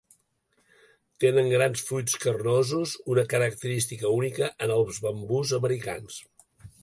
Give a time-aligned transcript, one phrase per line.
[1.23, 6.19] Tenen grans fruits carnosos, una característica única en els bambús americans.